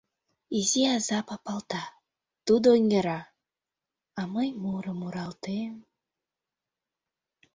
[0.59, 1.83] —Изи аза папалта,—
[2.45, 3.19] тудо эҥыра,—
[4.19, 5.73] а мый мурым муралтем...